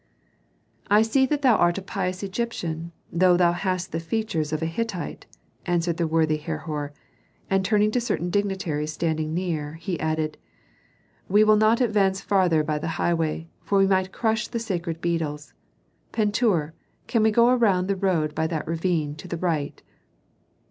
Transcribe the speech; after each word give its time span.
"I 0.89 1.03
see 1.03 1.27
that 1.27 1.43
thou 1.43 1.57
art 1.57 1.77
a 1.77 1.81
pious 1.83 2.23
Egyptian, 2.23 2.91
though 3.11 3.37
thou 3.37 3.51
hast 3.51 3.91
the 3.91 3.99
features 3.99 4.51
of 4.51 4.63
a 4.63 4.65
Hittite," 4.65 5.27
answered 5.67 5.97
the 5.97 6.07
worthy 6.07 6.37
Herhor; 6.37 6.91
and 7.51 7.63
turning 7.63 7.91
to 7.91 8.01
certain 8.01 8.31
dignitaries 8.31 8.91
standing 8.91 9.31
near, 9.35 9.73
he 9.75 9.99
added, 9.99 10.39
"We 11.29 11.43
will 11.43 11.55
not 11.55 11.81
advance 11.81 12.19
farther 12.19 12.63
by 12.63 12.79
the 12.79 12.87
highway, 12.97 13.47
for 13.61 13.77
we 13.77 13.85
might 13.85 14.11
crush 14.11 14.47
the 14.47 14.57
sacred 14.57 15.01
beetles. 15.01 15.53
Pentuer, 16.11 16.73
can 17.05 17.21
we 17.21 17.29
go 17.29 17.49
around 17.49 17.85
the 17.85 17.95
road 17.95 18.33
by 18.33 18.47
that 18.47 18.67
ravine 18.67 19.15
on 19.23 19.27
the 19.29 19.37
right?" 19.37 19.83